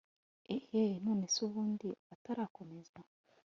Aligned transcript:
eheee 0.55 0.93
nonese 1.05 1.37
ubundi 1.47 1.89
atarakomeza 2.13 2.99